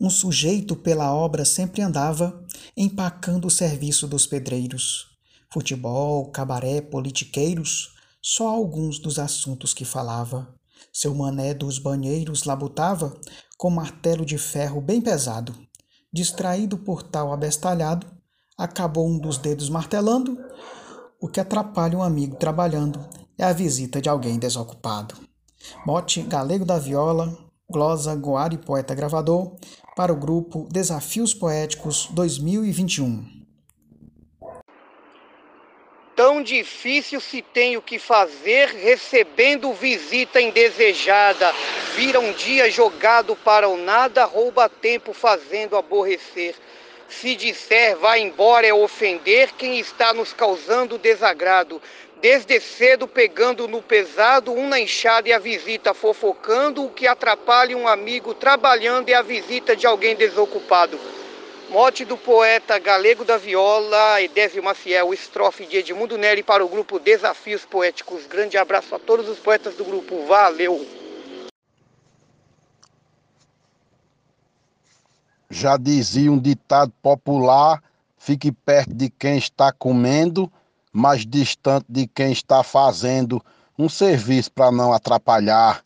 [0.00, 2.44] Um sujeito pela obra sempre andava,
[2.76, 5.08] empacando o serviço dos pedreiros.
[5.52, 10.54] Futebol, cabaré, politiqueiros, só alguns dos assuntos que falava.
[10.92, 13.18] Seu mané dos banheiros labutava
[13.56, 15.52] com martelo de ferro bem pesado.
[16.12, 18.06] Distraído por tal abestalhado,
[18.56, 20.38] acabou um dos dedos martelando.
[21.20, 23.04] O que atrapalha um amigo trabalhando
[23.36, 25.16] é a visita de alguém desocupado.
[25.84, 27.36] Mote Galego da Viola,
[27.68, 29.56] glosa Goari Poeta Gravador,
[29.98, 33.24] para o grupo Desafios Poéticos 2021.
[36.14, 41.52] Tão difícil se tem o que fazer, recebendo visita indesejada.
[41.96, 46.54] Vira um dia jogado para o nada, rouba tempo fazendo aborrecer.
[47.08, 51.82] Se disser vai embora é ofender quem está nos causando desagrado.
[52.20, 57.76] Desde cedo pegando no pesado, um na enxada e a visita fofocando, o que atrapalha
[57.76, 60.98] um amigo trabalhando é a visita de alguém desocupado.
[61.70, 66.98] Mote do poeta galego da viola, Edésio Maciel, estrofe de Edmundo Neri para o grupo
[66.98, 68.26] Desafios Poéticos.
[68.26, 70.24] Grande abraço a todos os poetas do grupo.
[70.26, 70.84] Valeu!
[75.48, 77.80] Já dizia um ditado popular:
[78.16, 80.50] fique perto de quem está comendo,
[80.98, 83.40] mas distante de quem está fazendo
[83.78, 85.82] um serviço para não atrapalhar.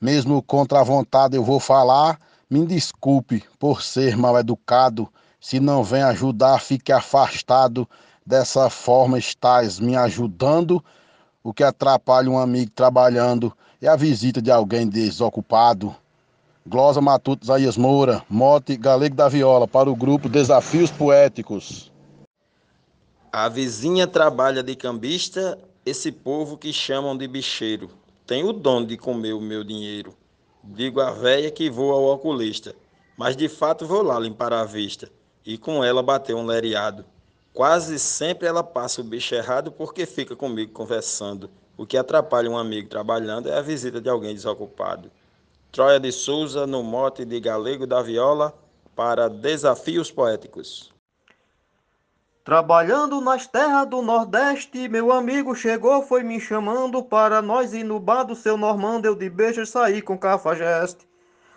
[0.00, 2.18] Mesmo contra a vontade eu vou falar
[2.48, 5.08] me desculpe por ser mal educado.
[5.40, 7.88] Se não vem ajudar, fique afastado.
[8.24, 10.82] Dessa forma estás me ajudando.
[11.42, 15.94] O que atrapalha um amigo trabalhando é a visita de alguém desocupado.
[16.64, 21.92] Glosa Matuto Zaias Moura, mote Galego da Viola, para o grupo Desafios Poéticos.
[23.38, 27.90] A vizinha trabalha de cambista, esse povo que chamam de bicheiro.
[28.26, 30.16] Tem o dom de comer o meu dinheiro.
[30.64, 32.74] Digo a véia que vou ao oculista,
[33.14, 35.10] mas de fato vou lá limpar a vista
[35.44, 37.04] e com ela bater um lereado.
[37.52, 41.50] Quase sempre ela passa o bicho errado porque fica comigo conversando.
[41.76, 45.10] O que atrapalha um amigo trabalhando é a visita de alguém desocupado.
[45.70, 48.54] Troia de Souza, no mote de Galego da Viola,
[48.94, 50.95] para Desafios Poéticos.
[52.46, 57.98] Trabalhando nas terras do Nordeste, meu amigo chegou, foi me chamando para nós ir no
[57.98, 61.08] bar do seu Normando, eu de beijo saí com cafajeste.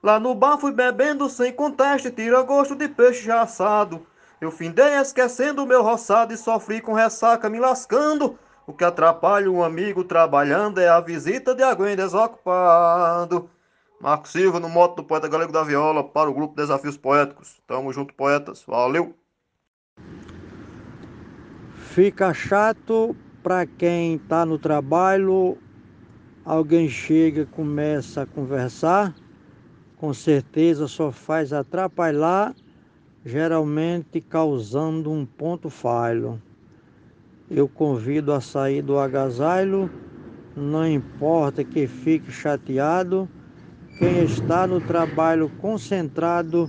[0.00, 4.06] Lá no bar fui bebendo sem conteste, tira gosto de peixe já assado.
[4.40, 8.38] Eu findei esquecendo meu roçado e sofri com ressaca me lascando.
[8.64, 13.50] O que atrapalha um amigo trabalhando é a visita de alguém desocupado.
[14.00, 17.60] Marco Silva no moto do Poeta Galego da Viola para o grupo Desafios Poéticos.
[17.66, 18.62] Tamo junto, poetas.
[18.64, 19.25] Valeu!
[21.96, 25.56] Fica chato para quem está no trabalho,
[26.44, 29.14] alguém chega, começa a conversar,
[29.96, 32.54] com certeza só faz atrapalhar,
[33.24, 36.38] geralmente causando um ponto falho.
[37.50, 39.88] Eu convido a sair do agasalho,
[40.54, 43.26] não importa que fique chateado,
[43.98, 46.68] quem está no trabalho concentrado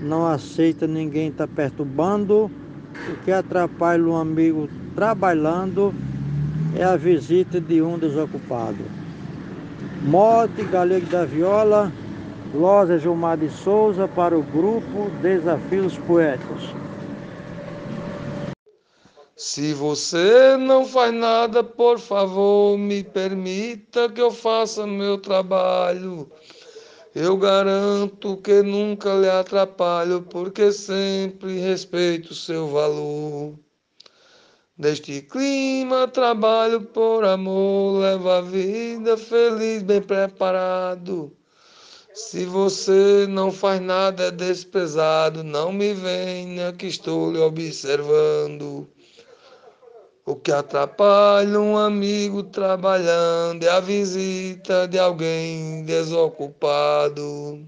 [0.00, 2.48] não aceita ninguém estar tá perturbando
[3.08, 5.94] o que atrapalha um amigo trabalhando
[6.76, 8.84] é a visita de um desocupado.
[10.02, 11.92] Morte Galego da Viola,
[12.52, 16.74] Glosa Gilmar de Souza para o grupo Desafios Poéticos.
[19.36, 26.30] Se você não faz nada, por favor, me permita que eu faça meu trabalho.
[27.14, 33.58] Eu garanto que nunca lhe atrapalho, porque sempre respeito seu valor.
[34.78, 41.36] Neste clima trabalho por amor, levo a vida feliz, bem preparado.
[42.14, 48.88] Se você não faz nada é desprezado, não me venha que estou lhe observando.
[50.30, 57.66] O que atrapalha um amigo trabalhando é a visita de alguém desocupado.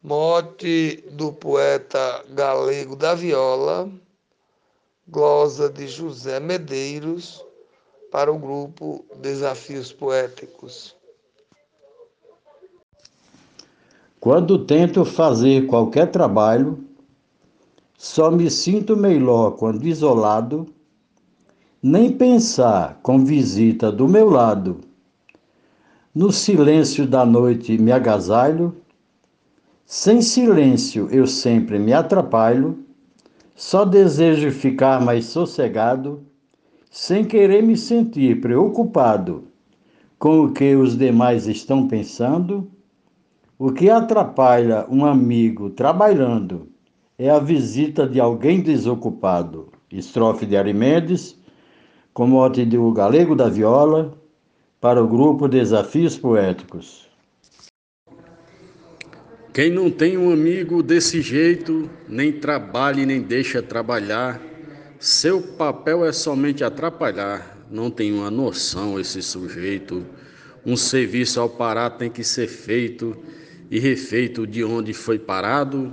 [0.00, 3.90] Mote do poeta galego da viola,
[5.08, 7.44] glosa de José Medeiros,
[8.12, 10.94] para o grupo Desafios Poéticos.
[14.20, 16.84] Quando tento fazer qualquer trabalho,
[17.98, 20.72] só me sinto melhor quando isolado
[21.86, 24.80] nem pensar com visita do meu lado.
[26.14, 28.74] No silêncio da noite me agasalho,
[29.84, 32.78] sem silêncio eu sempre me atrapalho,
[33.54, 36.22] só desejo ficar mais sossegado,
[36.90, 39.44] sem querer me sentir preocupado
[40.18, 42.66] com o que os demais estão pensando.
[43.58, 46.66] O que atrapalha um amigo trabalhando
[47.18, 49.68] é a visita de alguém desocupado.
[49.92, 51.43] Estrofe de Arimedes,
[52.14, 54.16] com mote do Galego da Viola,
[54.80, 57.08] para o grupo Desafios Poéticos.
[59.52, 64.40] Quem não tem um amigo desse jeito, nem trabalha nem deixa trabalhar,
[65.00, 67.58] seu papel é somente atrapalhar.
[67.68, 70.06] Não tem uma noção esse sujeito.
[70.64, 73.16] Um serviço ao parar tem que ser feito
[73.68, 75.92] e refeito de onde foi parado.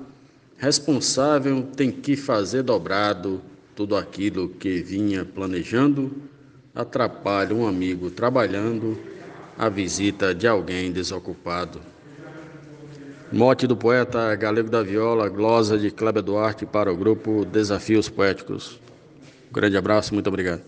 [0.57, 3.41] Responsável tem que fazer dobrado
[3.81, 6.11] tudo aquilo que vinha planejando.
[6.75, 8.95] Atrapalha um amigo trabalhando
[9.57, 11.81] a visita de alguém desocupado.
[13.31, 18.79] Mote do poeta Galego da Viola, glosa de Kleber Duarte para o grupo Desafios Poéticos.
[19.49, 20.61] Um grande abraço, muito obrigado.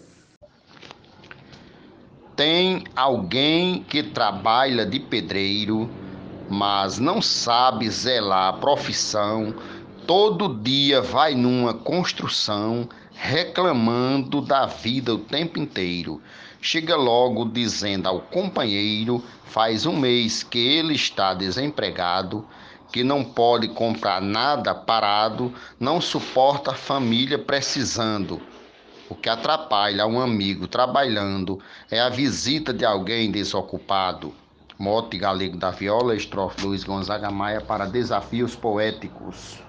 [2.36, 5.88] Tem alguém que trabalha de pedreiro,
[6.50, 9.54] mas não sabe zelar a profissão,
[10.06, 16.22] todo dia vai numa construção reclamando da vida o tempo inteiro.
[16.62, 22.46] Chega logo dizendo ao companheiro: faz um mês que ele está desempregado,
[22.92, 28.42] que não pode comprar nada parado, não suporta a família precisando.
[29.10, 31.60] O que atrapalha um amigo trabalhando
[31.90, 34.34] é a visita de alguém desocupado.
[34.78, 39.64] Mote Galego da Viola, estrofe Luiz Gonzaga Maia para Desafios Poéticos.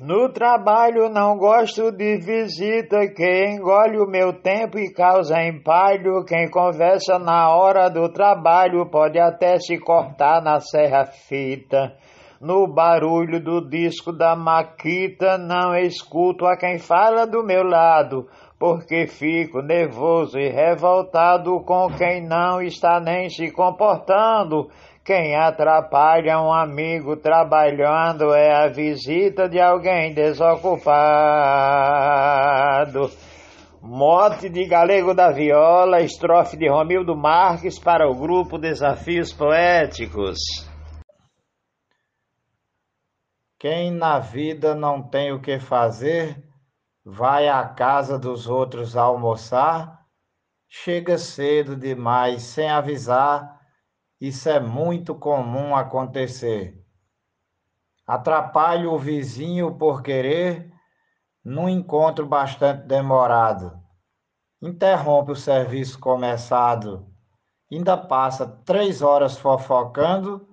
[0.00, 6.24] No trabalho não gosto de visita, que engole o meu tempo e causa empalho.
[6.24, 11.96] Quem conversa na hora do trabalho pode até se cortar na serra fita.
[12.40, 18.28] No barulho do disco da Maquita não escuto a quem fala do meu lado,
[18.58, 24.68] porque fico nervoso e revoltado com quem não está nem se comportando.
[25.04, 30.88] Quem atrapalha um amigo trabalhando é a visita de alguém desocupado.
[33.80, 40.36] Mote de Galego da Viola, estrofe de Romildo Marques para o grupo Desafios Poéticos.
[43.58, 46.47] Quem na vida não tem o que fazer,
[47.10, 50.06] vai à casa dos outros almoçar,
[50.68, 53.58] chega cedo demais sem avisar
[54.20, 56.84] isso é muito comum acontecer.
[58.04, 60.72] Atrapalha o vizinho por querer,
[61.44, 63.80] num encontro bastante demorado.
[64.60, 67.06] Interrompe o serviço começado.
[67.70, 70.48] Ainda passa três horas fofocando,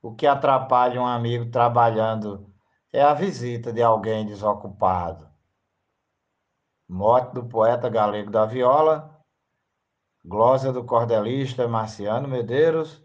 [0.00, 2.48] o que atrapalha um amigo trabalhando
[2.90, 5.28] é a visita de alguém desocupado.
[6.92, 9.16] Morte do poeta galego da viola,
[10.24, 13.00] glosa do cordelista Marciano Medeiros,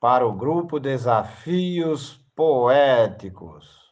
[0.00, 3.83] para o grupo Desafios Poéticos.